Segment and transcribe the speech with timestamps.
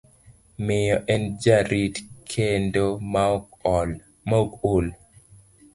[0.69, 2.01] Miyo, en jarit
[2.33, 2.85] kendo
[3.17, 4.91] maok ol.